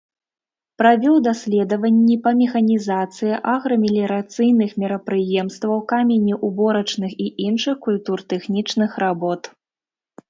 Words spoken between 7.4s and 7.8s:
іншых